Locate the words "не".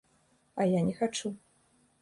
0.89-0.93